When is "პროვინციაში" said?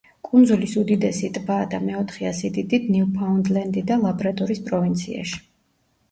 4.71-5.37